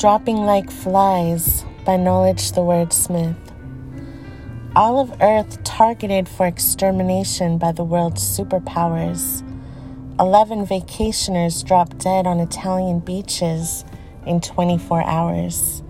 Dropping 0.00 0.46
Like 0.46 0.70
Flies 0.70 1.62
by 1.84 1.98
Knowledge 1.98 2.52
the 2.52 2.62
Wordsmith. 2.62 3.36
All 4.74 4.98
of 4.98 5.20
Earth 5.20 5.62
targeted 5.62 6.26
for 6.26 6.46
extermination 6.46 7.58
by 7.58 7.72
the 7.72 7.84
world's 7.84 8.22
superpowers. 8.22 9.42
Eleven 10.18 10.64
vacationers 10.64 11.62
dropped 11.62 11.98
dead 11.98 12.26
on 12.26 12.40
Italian 12.40 13.00
beaches 13.00 13.84
in 14.24 14.40
24 14.40 15.04
hours. 15.04 15.82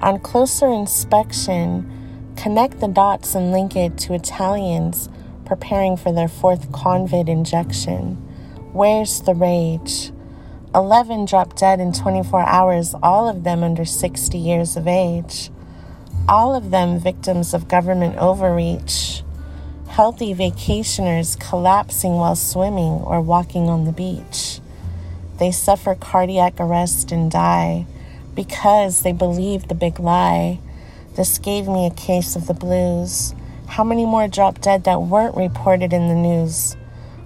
On 0.00 0.18
closer 0.18 0.68
inspection, 0.68 2.32
connect 2.38 2.80
the 2.80 2.88
dots 2.88 3.34
and 3.34 3.52
link 3.52 3.76
it 3.76 3.98
to 3.98 4.14
Italians 4.14 5.10
preparing 5.44 5.98
for 5.98 6.14
their 6.14 6.28
fourth 6.28 6.72
COVID 6.72 7.28
injection. 7.28 8.14
Where's 8.72 9.20
the 9.20 9.34
rage? 9.34 10.12
11 10.72 11.24
dropped 11.24 11.56
dead 11.56 11.80
in 11.80 11.92
24 11.92 12.42
hours, 12.42 12.94
all 13.02 13.28
of 13.28 13.42
them 13.42 13.64
under 13.64 13.84
60 13.84 14.38
years 14.38 14.76
of 14.76 14.86
age. 14.86 15.50
All 16.28 16.54
of 16.54 16.70
them 16.70 17.00
victims 17.00 17.52
of 17.52 17.66
government 17.66 18.16
overreach. 18.18 19.24
Healthy 19.88 20.32
vacationers 20.32 21.38
collapsing 21.40 22.12
while 22.12 22.36
swimming 22.36 23.02
or 23.02 23.20
walking 23.20 23.68
on 23.68 23.84
the 23.84 23.92
beach. 23.92 24.60
They 25.40 25.50
suffer 25.50 25.96
cardiac 25.96 26.60
arrest 26.60 27.10
and 27.10 27.32
die 27.32 27.86
because 28.36 29.02
they 29.02 29.12
believed 29.12 29.68
the 29.68 29.74
big 29.74 29.98
lie. 29.98 30.60
This 31.16 31.38
gave 31.38 31.66
me 31.66 31.86
a 31.86 31.90
case 31.90 32.36
of 32.36 32.46
the 32.46 32.54
blues. 32.54 33.34
How 33.66 33.82
many 33.82 34.06
more 34.06 34.28
dropped 34.28 34.62
dead 34.62 34.84
that 34.84 35.02
weren't 35.02 35.36
reported 35.36 35.92
in 35.92 36.06
the 36.06 36.14
news? 36.14 36.76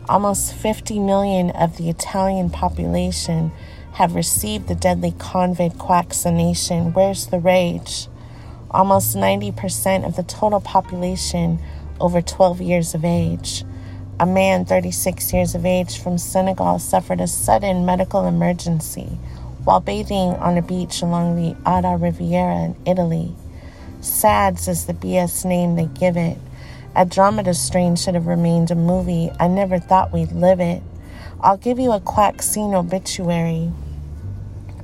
Almost 0.07 0.53
50 0.53 0.99
million 0.99 1.51
of 1.51 1.79
the 1.79 1.89
Italian 1.89 2.51
population 2.51 3.53
have 3.95 4.15
received 4.15 4.69
the 4.69 4.75
deadly 4.75 5.13
COVID 5.13 5.89
vaccination. 5.89 6.93
Where's 6.93 7.27
the 7.27 7.39
rage? 7.39 8.09
Almost 8.71 9.17
90% 9.17 10.05
of 10.07 10.17
the 10.17 10.23
total 10.23 10.61
population 10.61 11.59
over 11.99 12.21
12 12.21 12.61
years 12.61 12.95
of 12.95 13.03
age. 13.03 13.65
A 14.21 14.27
man 14.27 14.67
36 14.67 15.33
years 15.33 15.55
of 15.55 15.65
age 15.65 15.99
from 15.99 16.19
Senegal 16.19 16.79
suffered 16.79 17.23
a 17.23 17.27
sudden 17.27 17.87
medical 17.87 18.27
emergency 18.27 19.19
while 19.65 19.81
bathing 19.81 20.35
on 20.35 20.59
a 20.59 20.63
beach 20.63 21.01
along 21.01 21.37
the 21.37 21.57
Adda 21.65 21.97
Riviera 21.97 22.65
in 22.65 22.77
Italy. 22.87 23.35
SADS 24.03 24.69
is 24.69 24.85
the 24.85 24.93
BS 24.93 25.47
name 25.47 25.77
they 25.77 25.87
give 25.87 26.19
it. 26.19 26.37
Andromeda 26.97 27.55
Strain 27.55 27.97
should 27.97 28.15
have 28.15 28.27
remained 28.27 28.71
a 28.71 28.77
movie. 28.77 29.31
I 29.41 29.49
never 29.49 29.79
thought 29.79 30.13
we'd 30.13 30.33
live 30.33 30.61
it. 30.61 30.83
I'll 31.41 31.57
give 31.57 31.79
you 31.79 31.93
a 31.93 32.01
quaccine 32.01 32.73
obituary. 32.73 33.73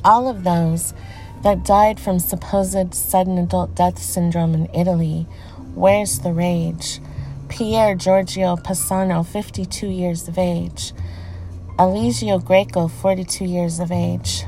All 0.05 0.29
of 0.29 0.43
those 0.43 0.93
that 1.43 1.65
died 1.65 2.01
from 2.01 2.19
supposed 2.19 2.95
sudden 2.95 3.39
adult 3.39 3.75
death 3.75 3.99
syndrome 3.99 4.55
in 4.55 4.69
Italy. 4.75 5.27
Where's 5.75 6.19
the 6.19 6.33
rage? 6.33 7.01
Pier 7.49 7.95
Giorgio 7.95 8.57
Passano, 8.57 9.25
52 9.25 9.87
years 9.87 10.27
of 10.27 10.37
age. 10.37 10.93
Eligio 11.79 12.45
Greco, 12.45 12.89
42 12.89 13.45
years 13.45 13.79
of 13.79 13.91
age. 13.93 14.45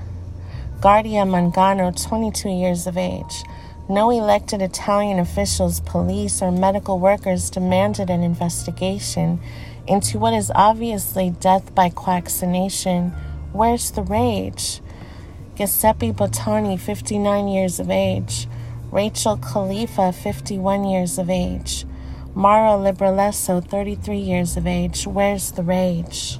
Guardia 0.80 1.22
Mangano, 1.22 1.92
22 1.92 2.48
years 2.50 2.86
of 2.86 2.98
age. 2.98 3.44
No 3.92 4.08
elected 4.08 4.62
Italian 4.62 5.18
officials, 5.18 5.80
police, 5.80 6.40
or 6.40 6.50
medical 6.50 6.98
workers 6.98 7.50
demanded 7.50 8.08
an 8.08 8.22
investigation 8.22 9.38
into 9.86 10.18
what 10.18 10.32
is 10.32 10.50
obviously 10.54 11.28
death 11.28 11.74
by 11.74 11.90
quaccination. 11.90 13.10
Where's 13.52 13.90
the 13.90 14.00
rage? 14.00 14.80
Giuseppe 15.56 16.10
Bottani, 16.10 16.80
59 16.80 17.48
years 17.48 17.78
of 17.78 17.90
age. 17.90 18.48
Rachel 18.90 19.36
Khalifa, 19.36 20.10
51 20.10 20.84
years 20.84 21.18
of 21.18 21.28
age. 21.28 21.84
Mara 22.34 22.78
Libralesso, 22.78 23.62
33 23.62 24.16
years 24.16 24.56
of 24.56 24.66
age. 24.66 25.06
Where's 25.06 25.52
the 25.52 25.62
rage? 25.62 26.38